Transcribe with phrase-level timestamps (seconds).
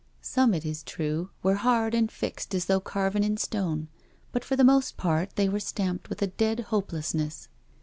[0.19, 3.87] Some, it is true, were hard and fixed as though carven in stone,
[4.31, 7.49] but for the most part they were stamped with a dead hopelessness.